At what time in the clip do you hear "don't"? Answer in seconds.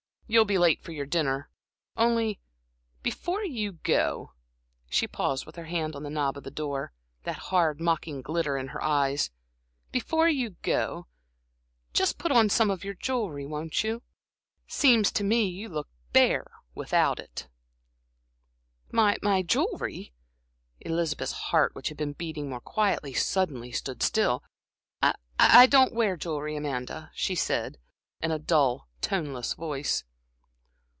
25.65-25.93